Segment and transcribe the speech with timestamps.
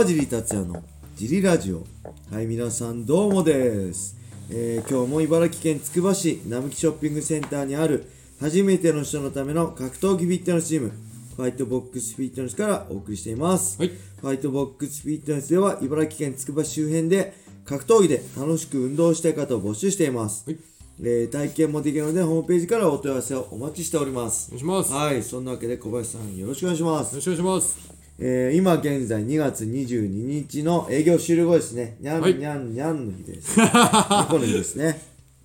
[0.00, 0.82] 川尻達也の
[1.14, 1.84] ジリラジオ。
[2.32, 4.16] はい皆さんどうもです、
[4.50, 8.10] えー今日も茨城県つくば市並木ショッピングセンターにある
[8.40, 10.92] 初めての人のための格闘技フィットネスチーム
[11.36, 13.90] ファイトボックスフィットネスからお送りしています、はい。
[13.90, 17.34] ファイトボックスフィットネスでは茨城県つくば市周辺で
[17.66, 20.58] 格闘技で楽しく運動したい方を募集しています、はい。
[21.00, 24.48] えー体験もできるのでホームページからお問い合わせをお待ちしております。
[24.48, 24.92] お願いします。
[24.92, 27.16] よはいそんなわけで小林さんよろしくお願いします。
[27.16, 27.99] ろしくお願いします。
[28.22, 31.96] えー今現在2月22日の営業終了後ですね。
[32.00, 33.58] にゃん、はいにゃんにゃんの日です。
[33.58, 35.00] 猫の日ですね。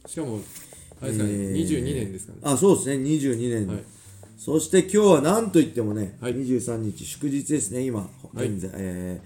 [0.05, 0.41] しかも、
[1.01, 2.39] あれですかね、えー22年ですかね。
[2.43, 3.67] あ、そうですね、22年。
[3.67, 3.83] はい
[4.37, 8.01] そして今日は何と言ってもね、はい23日祝日ですね、今、
[8.33, 9.21] はい現在、え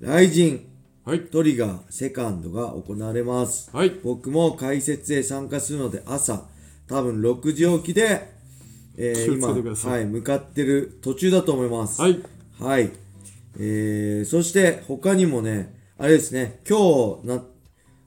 [0.00, 0.66] ー、ライジン
[1.04, 1.20] はい。
[1.26, 3.68] トリガーセカンドが行われます。
[3.76, 3.90] はい。
[4.02, 6.44] 僕も解説へ参加するので朝、
[6.88, 8.26] 多分6時起きで、
[8.96, 9.48] えー 今、
[9.92, 12.00] はい、向かってる途中だと思います。
[12.00, 12.18] はい。
[12.58, 12.90] はい。
[13.58, 17.44] えー、そして他にもね、あれですね、今日な、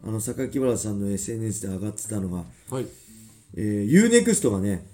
[0.06, 2.88] あの、榊原さんの SNS で上がってたのが、はい。
[3.56, 4.86] えー、UNEXT がね、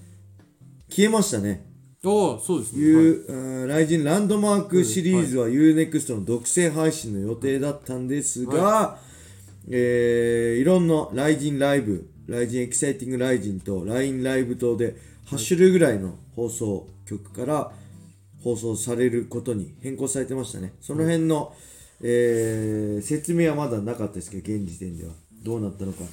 [0.89, 1.65] 消えましたね。
[2.05, 2.81] ああ、そうですね。
[2.81, 8.99] U、あーライジンランドマークシリーズは UNEXT の独占配信の予定だったんですが、
[9.69, 17.71] えー、いろんなライジンライブ、ライジンエキサイティングライジンと LINE ライブ等で8種類ぐらいの放送局から
[18.43, 20.73] 放送されることに変更されてましたね。
[20.81, 21.53] その辺の、
[22.01, 25.13] えー説明はまだなかったですけど、現時点では
[25.43, 26.03] どうなったのか。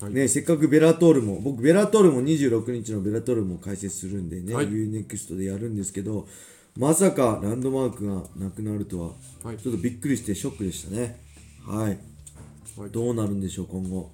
[0.00, 6.28] はいね、せっかくベラトールも、僕、ベラトールも26日のベラトールも解説するんでね、はい UNEXT でやるんですけど、
[6.76, 9.06] まさかランドマークがなくなるとは、
[9.42, 11.18] はいちょっとびっくりしてショックでしたね。
[11.64, 11.98] はい。
[12.78, 14.10] はいどうなるんでしょう、今後。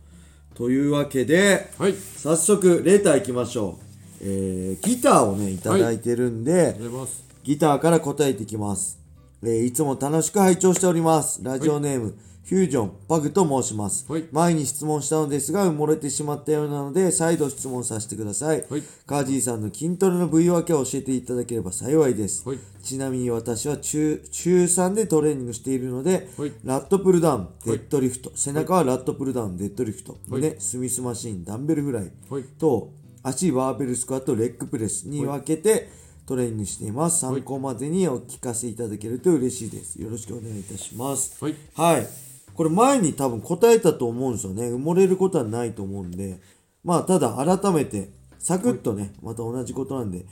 [0.55, 1.95] というわけで、はい。
[1.95, 3.92] 早速、レーター行きましょう。
[4.23, 7.15] えー、ギターをね、いただいてるんで、ありがとうござい。
[7.43, 8.99] ギターから答えていきます。
[9.43, 11.43] えーいつも楽しく拝聴しております。
[11.43, 14.05] ラジオネーム、フュージョン、パグと申します。
[14.09, 18.65] はい前に質問したのですが、埋もれてしまったようなので、再度質問させてください。
[18.69, 22.49] はいカージーさんの筋トレの部位分けを教えていただければ幸いです。
[22.49, 35.89] はいちなみに私は中中3でトレーニングしているので、はいラットプルダウン、デッドリフト、背中はラットプルダウン、デッドリフト、はい胸、スミスマシン、ダンベルフライはいと、足、バーベルスクワット、レッグプレスに分けて
[36.27, 37.21] トレーニングしています。
[37.21, 40.01] 参考までにお聞かせいただけると嬉しいです。
[40.01, 41.43] よろしくお願いいたします。
[41.43, 41.55] はい。
[41.75, 42.07] はい。
[42.55, 44.65] これ前に多分答えたと思うんですよね。
[44.65, 46.41] 埋もれることはないと思うんで。
[46.85, 50.27] まあ、ただ改めて、サクッとね、また同じことなんで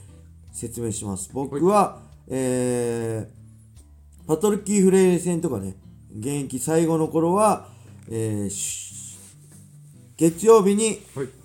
[0.51, 1.29] 説明します。
[1.33, 5.77] 僕は、えー、パトルキー・フレイレ戦とかね、
[6.13, 7.69] 現役最後の頃は、
[8.09, 8.91] えーし
[10.17, 11.40] 月曜日にはい。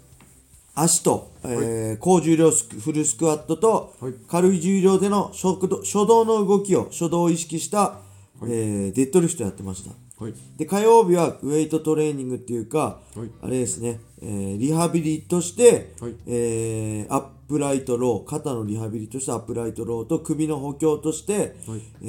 [0.79, 4.15] 足と、えー高重量スクフルスクワットと、はい。
[4.29, 8.01] 軽い重量での初動初動の動きを初動を意識した、
[8.43, 9.91] えーデッドリフトやってました。
[10.23, 10.35] はい。
[10.57, 13.31] で火曜日はウェイトトレーニングっていうか、はい。
[13.43, 16.15] あれですね、えーリハビリとして、はい。
[16.27, 21.81] えーアップライトロー肩のリハビリとしてアップライトローと首の補強として、はい。
[22.03, 22.07] え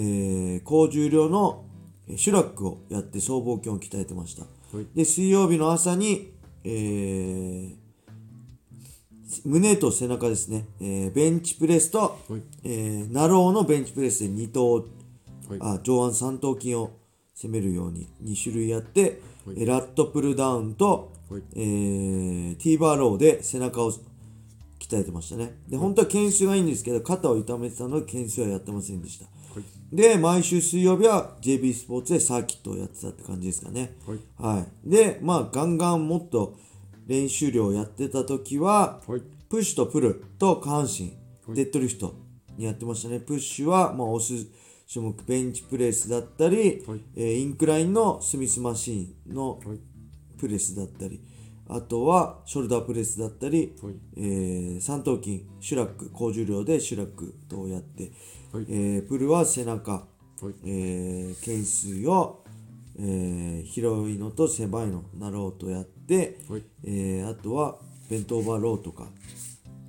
[0.58, 1.64] ー高重量の
[2.10, 4.44] えーシュラックをやって僧帽筋を鍛えてました、
[4.76, 4.88] はい。
[4.94, 6.34] で水曜日の朝に、
[6.66, 7.87] えー
[9.48, 12.42] 胸と背中ですね、えーベンチプレスと、はい。
[12.66, 14.84] えーナローのベンチプレスで2頭、はい。
[15.62, 16.92] あ上腕三頭筋を
[17.34, 19.56] 攻めるように2種類やって、はい。
[19.60, 21.44] えーラットプルダウンと、はい。
[21.56, 23.94] えー、ティーバーローで背中を
[24.80, 25.58] 鍛えてましたね。
[25.70, 29.28] で本当は懸垂がいいんですけど肩を痛めてたので懸垂はやってませんでした。
[29.28, 29.96] はい。
[29.96, 33.96] で毎週水曜日は JB スポーツでサーキットをやってたって感じですかね。
[34.06, 34.20] はい。
[34.58, 36.58] はい、でまあガンガンもっと
[37.08, 39.22] 練習量をやってた時ははい。
[39.50, 41.06] プッシュとプルと下半身、
[41.48, 42.14] はいデッドリフト
[42.58, 43.22] にやってましたね。
[43.22, 44.48] プッシュは、まあ、押す
[44.92, 49.80] 種目、ベンチプレスだったり、はいえーインクラインのスミスマシンのはい。
[50.38, 51.20] プレスだったり、
[51.68, 58.12] あとはショルダープレスだったり、はいえー三頭筋、シュラック、高重量でシュラックとやって、
[58.52, 60.06] はいえープルは背中、はい。
[60.66, 62.44] えー懸垂を、
[63.00, 67.80] えー広いのと狭いのなろうとやって、はいえーあとは
[68.10, 69.06] ベントオーバーローとか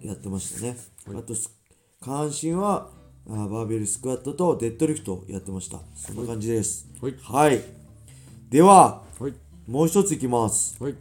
[0.03, 0.69] やってましたね、
[1.07, 1.51] はいあとす
[2.01, 2.91] 下半身は
[3.29, 7.61] あーバーベルスクワットとデッドリフトをやってましたそんな感じですはいはい
[8.51, 9.35] でははい。
[9.67, 10.95] もう一ついきます、はい。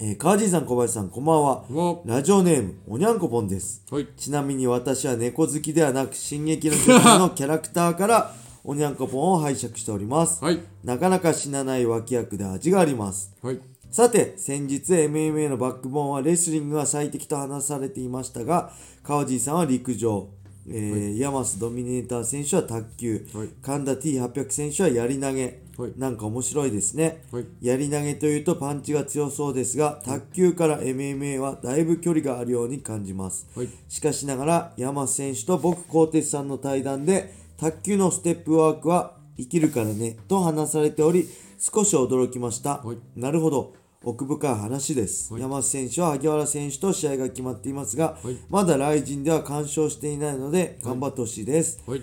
[0.00, 4.06] えー、カージーさん小林さんこんばんはわラジオネームおにゃんこぽんですはい。
[4.16, 10.44] ちなみに私は猫好きではなく、進撃の巨人のキャラクターからおにゃんこぽんを拝借しております。
[10.44, 10.60] はい。
[10.84, 13.34] なかなか死なない脇役で味があります。
[13.42, 13.58] はい。
[13.90, 18.70] さて、先日 MMA のバックボーンはレスリングが最適と話されていましたが、
[19.02, 20.28] 川地さんは陸上、
[20.68, 23.48] えーヤマスドミネーター選手は卓球、はい。
[23.62, 25.92] 神田 T800 選手はやり投げ、はい。
[25.96, 27.46] なんか面白いですね、はい。
[27.62, 33.68] やり投げというとパンチが強そうですが卓球から MMA はだいぶ距離があるように感じます、はい。
[33.88, 41.26] しかしながら山瀬選手と僕鋼鉄さんの対談で卓球のステップワークは生きるからねと話されており
[41.58, 42.98] 少し驚きました、はい。
[43.16, 43.74] なるほど。
[44.04, 45.42] 奥深い話です、はい。
[45.42, 48.36] 山瀬選手は萩原選手と試合が決まっていますが、はい。
[48.48, 52.02] まだライジンでは干渉していないので頑張ってほしいです、はい。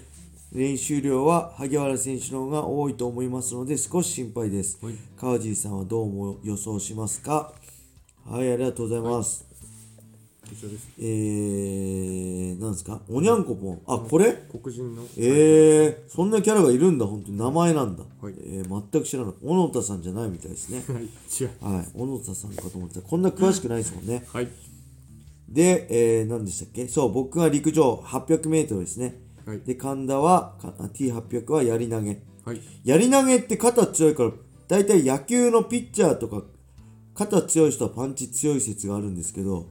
[0.51, 4.95] 練習量は萩原選手の方が多いと思いますので少し心配です、はい。
[5.17, 7.53] 川尻さんはどうも予想しますか？
[8.25, 9.45] はいありがとうございます、
[10.99, 12.44] えー、
[12.75, 13.01] ですか？
[13.09, 13.81] おにゃんこぽん。
[13.87, 14.33] あこれ？
[14.51, 15.03] 黒人の。
[15.17, 18.35] えー、そんなキャラがいるんだ本当に名前なんだ、はい。
[18.39, 19.33] えー、全く知らない。
[19.43, 20.83] 小野田さんじゃないみたいですね。
[20.93, 21.49] はい違う。
[21.61, 21.87] はい。
[21.93, 23.01] 小野田さんかと思ってた。
[23.01, 24.23] こんな詳しくないですもんね。
[24.31, 24.47] はい。
[25.49, 26.87] で、えー、何でしたっけ？
[26.87, 29.21] そう僕が陸上 800m ですね。
[29.45, 29.59] はい。
[29.61, 32.21] で神田はか T800 はやり投げ。
[32.43, 32.61] はい。
[32.83, 34.31] やり投げって肩強いから
[34.67, 36.43] 大体野球のピッチャーとか
[37.15, 39.65] 肩強い人はパンチ強い説があるんですけど、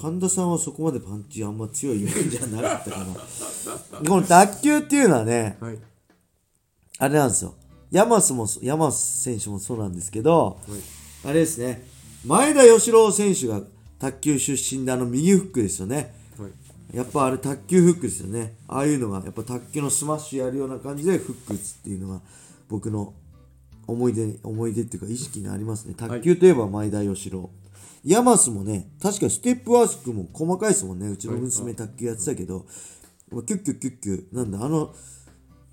[0.00, 3.14] 神田さんはそこまでパンチあんま強いイメージはなかったかな
[4.08, 5.78] この卓球っていうのはねはい。
[6.98, 7.54] あれなんですよ。
[7.90, 10.80] 山須もそ山須選手もそうなんですけどはい。
[11.26, 11.86] あれですね。
[12.24, 13.60] 前田吉朗選手が
[13.98, 16.14] 卓球出身であの右フックですよね。
[16.38, 16.96] はい。
[16.96, 18.56] やっぱあれ卓球フックですよね。
[18.66, 22.20] ああいうのがやっぱ卓球のスマッシュやるような感じでフック打つっていうのが
[22.68, 23.12] 僕の
[23.88, 25.94] 思い出思い出っていうか意識にありますね。
[25.94, 27.50] 卓球といえば前田吉朗、
[28.04, 31.08] ヤマスもね確かステップワークも細かいですもんね。
[31.08, 32.66] うちの娘卓球やってたけど、
[33.32, 34.94] もうキュッキュッキュッキュなんだあの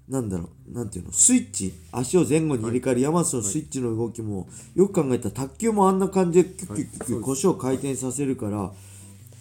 [0.07, 0.73] なんだろう。
[0.73, 1.11] なんていうの。
[1.11, 1.73] スイッチ。
[1.91, 8.71] 足を前後に入れ替えるヤマスのスイッチの動きもよく考えたら卓球もあんな感じでキュッキュッキュッキュ腰を回転させるから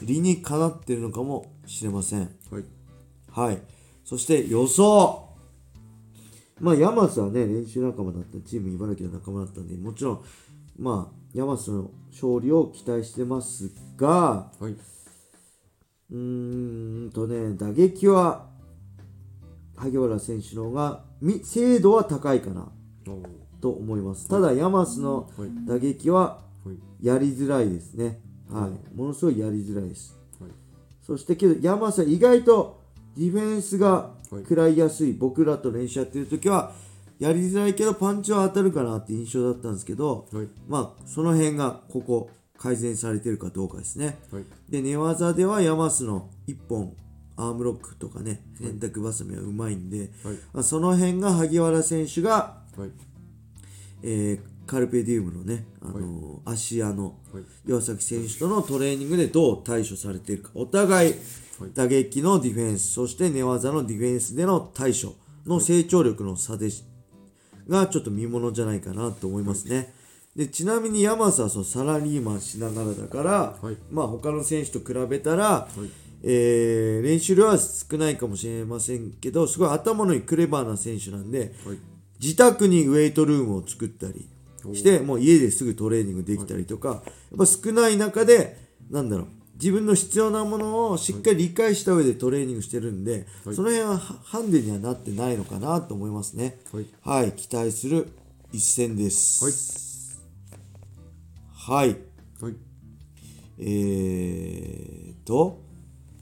[0.02, 2.30] 理にかなってるのかもしれません。
[2.50, 2.64] はい。
[3.30, 3.62] はい。
[4.04, 5.23] そして予想。
[6.64, 10.24] まあ、山須はね、練習仲間だった、チーム茨城の仲間だったんで、もちろん、
[10.78, 14.72] まあ、山須の勝利を期待してますが、はい。
[14.72, 18.46] うーんとね、打撃は、
[19.76, 22.72] 萩原選手の方が、み精度は高いかな
[23.60, 24.26] と思います。
[24.26, 25.50] ただ、山須のはい。
[25.66, 27.06] 打撃ははい。
[27.06, 28.22] やりづらいですね。
[28.48, 28.96] はい。
[28.96, 30.16] ものすごいやりづらいです。
[30.40, 30.50] はい。
[31.02, 32.83] そしてけど山瀬は意外と
[33.16, 33.88] ディフェンスが
[34.30, 36.72] はい食らいやすい、僕らと練習やってる時は
[37.18, 40.48] やりづらいけどパンチは当たるかなって印象だったんですけどはい。
[40.68, 44.44] まあその辺がここ改善されてるかどうかですねはい。
[44.68, 46.94] で寝技では山須の1本
[47.36, 50.34] アームロックとかね洗濯バサミはうまいんで、はい。
[50.52, 52.90] まあ、その辺が萩原選手が、はい。
[54.02, 57.44] えーカルペディウムのね、あのー芦屋のはい。
[57.66, 61.14] 岩崎選手とのトレーニングでどう対処されているかお互い
[61.74, 65.14] 打撃のディフェンスそして寝技のディフェンスでの対処
[65.46, 66.84] の成長力の差でし
[67.68, 69.94] がちょっと見ものじゃないかなと思いますね。
[70.36, 73.30] でちなみに山瀬はそうサラリーマンしながらだから、
[73.62, 75.90] はいまあ他の選手と比べたら、はい。
[76.26, 81.78] えー練習量は少ないかもしれませんけどすごい頭のいいクレバーな選手なんではい。
[82.20, 84.26] 自宅にウェイトルームを作ったり
[84.74, 87.02] してもう家ですぐトレーニングできたりとか、やっ
[87.38, 88.56] ぱ少ない中で
[88.90, 93.54] なんだろう自分の必要なものをしっかり理解した上でトレーニングしてるんで、はい。
[93.54, 96.58] その辺はハンデにはなってないのかなと思いますね。
[96.72, 96.86] はい。
[97.02, 98.08] はい期待する
[98.52, 99.44] 一戦です。
[101.54, 101.96] はい、
[102.40, 102.54] はい。
[103.58, 105.62] えーと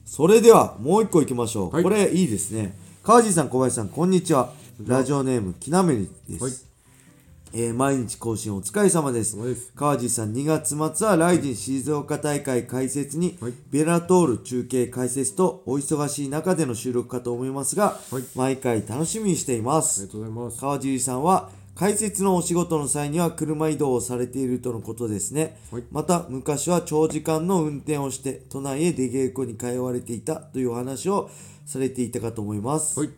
[0.04, 1.82] それではもう一個いきましょう、はい。
[1.82, 2.76] これいいですね。
[3.02, 4.52] 川地さん小林さんこんにちは。
[4.86, 6.52] ラジオネームきなめりです、はい
[7.54, 9.36] えー毎日更新お疲れ様です。
[9.76, 13.52] 川地さん2月末はライジン静岡大会開設に、はい。
[13.70, 18.22] ベラトール中継解説とお忙しい中での収録かと思いますが、はい。
[18.34, 20.60] 毎回楽しみにしていまあすりがとうございます。
[20.60, 25.84] 川尻さんは解説のお仕事の際には車移動をされているとのことですね、はい。
[25.90, 31.28] また昔は長時間の運転をして都内へ出稽古に通われていたというお話を
[31.66, 33.10] されていたかと思います、はい。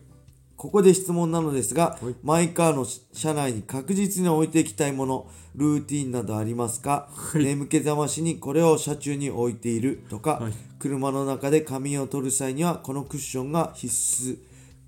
[0.65, 2.15] ここで質問なのですが、はい。
[2.23, 7.37] マイカーの車内に確実に置いていきたいものルーティンなどありますか、い。
[7.37, 10.53] 眠気覚ましにこれを車中に置いているとか、はい。
[10.79, 14.37] 車の中で仮眠を取る際にはこのクッションが必須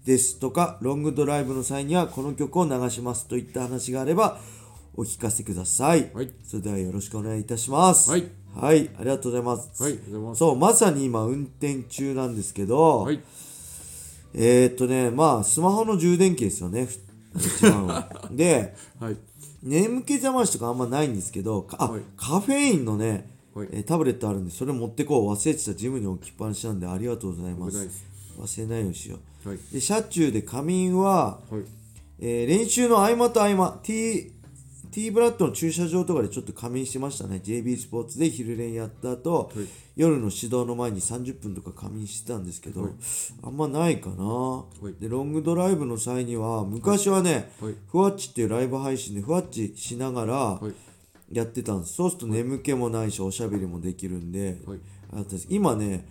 [0.03, 4.39] ですとかロングドライブの際にはこの曲を流しますといった話があれば
[4.95, 6.31] お聞かせください、はい。
[6.43, 8.09] それではよろしくお願いいたします。
[8.09, 8.23] はい、
[8.55, 9.69] はい、ありがとうございます。
[10.39, 13.21] そうまさに今運転中なんですけど、はい。
[14.33, 16.99] えー、っとね、まあ、スマホの充電器ですよね、ふ
[17.39, 18.09] 一番は。
[18.31, 19.17] で、はい。
[19.63, 22.01] 眠気覚ましとかあんまないんですけど、かあ、はい。
[22.15, 23.69] カフェインのね、はい。
[23.71, 25.29] えータブレットあるんで、それ持ってこう。
[25.29, 27.77] 忘れてたジムに置きっぱなしなんで、ありがとうございます。
[28.39, 29.49] 忘れないようにしよう。
[29.49, 29.59] はい。
[29.71, 31.61] で車中で仮眠は、はい。
[32.19, 33.79] えー練習の合間と合間。
[33.83, 34.31] T,
[34.91, 37.41] T ブラッドの駐車場とかでちょっと仮眠してましたね。
[37.43, 39.67] JB スポーツで昼練やった後、はい。
[39.95, 42.91] 夜の指導の前に30分とか仮眠してたんですけど、はい。
[43.43, 44.93] あんまないかな、い。
[45.01, 47.75] でロングドライブの際には昔はね、はい。
[47.87, 50.73] ふわっちっていうライブ配信でふわっちしながらはい。
[51.35, 54.79] やってたんです、そうすると眠気もないしおしゃべりもできるんで、はい。
[55.13, 56.07] あ今ね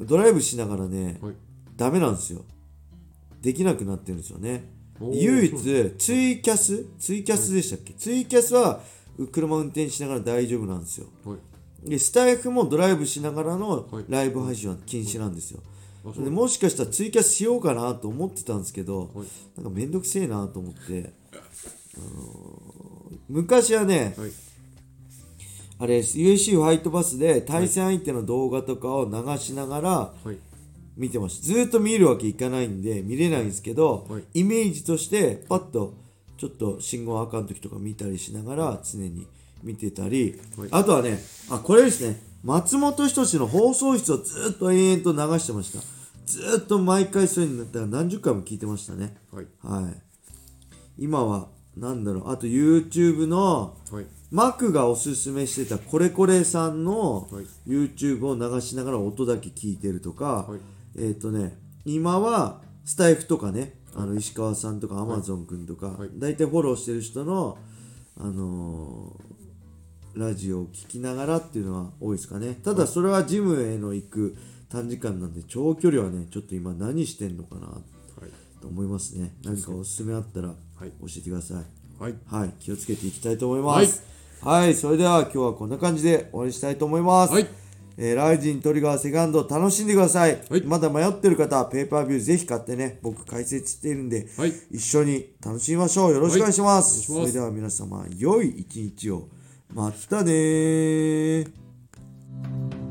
[0.00, 1.34] ドライブしながらね、はい。
[1.76, 2.44] ダメなんですよ。
[3.40, 4.64] できなくなってるんですよね
[5.10, 5.52] 唯一
[5.98, 6.86] ツイキャス？
[6.98, 8.80] ツイキャスでしたっけ、ツイキャスは
[9.32, 11.06] 車運転しながら大丈夫なんですよ。
[11.24, 11.36] は
[11.84, 11.90] い。
[11.90, 14.04] でスタイフもドライブしながらのはい。
[14.08, 15.60] ライブ配信は禁止なんですよ、
[16.04, 16.24] あそう。
[16.24, 19.26] でもしかしたらツイキャスしようかなと思ってたんですけど、はい。
[19.56, 21.12] なんかめんどくせえなと思って、
[21.96, 22.72] あのー
[23.28, 24.30] 昔はね、はい。
[25.78, 30.36] あれ USC ホワイトバスで対戦相手の動画とかを流しながらはい
[30.96, 31.46] 見てました。
[31.46, 34.24] ずーっと見るわけいかないんで見れないんですけど、はい。
[34.34, 35.94] イメージとしてパッと
[36.36, 39.26] ちょっと信号赤の時とか見たりしながら常に
[39.62, 40.68] 見てたり、はい。
[40.70, 41.18] あとはね
[41.50, 42.20] あこれですね。
[42.44, 45.80] 松本人志の放送室をずーっと延々と流してました。
[46.26, 49.16] ずーっと毎回そういうのになったら何十回も聞いてましたね。
[49.32, 49.46] はい。
[49.62, 50.02] はい。
[50.98, 52.30] 今はなんだろう。
[52.30, 54.06] あと YouTube のはい。
[54.30, 57.46] マクがおすすめしてたコレコレさんのはい。
[57.66, 60.60] YouTube を流しながら音だけ聞いてるとか、はい
[60.96, 66.10] えっ、とね今はスタイフとかねあの石川さんとかアマゾン君とか、はい。
[66.14, 67.58] 大体フォローしてる人の、
[68.18, 69.32] あのー
[70.14, 72.54] ラジオを聞きながらっていうのは多いですかね。
[72.62, 74.36] ただそれはジムへの行く
[74.68, 78.60] 短時間なんで長距離はねちょっと今何してんのかなはい。
[78.60, 79.34] と思いますね。
[79.42, 80.92] 何かおすすめあったら教はい。
[81.08, 82.02] えてください。
[82.02, 82.14] はい。
[82.26, 84.02] はい、気をつけていきたいと思います。
[84.42, 87.61] はい、それでは今日はこんな感じで終わりしたいと思います。
[87.96, 90.40] はいえーライジントリガーセカンド楽しんでください。
[90.48, 96.12] はいまだ迷ってる方、ペーパービューぜひ買ってね、僕解説しているんで、はい一緒に楽しみましょう。
[96.12, 97.12] よろしくお願いします。
[97.12, 99.28] はいそれでは皆様、良い一日を。
[99.74, 102.81] またねー。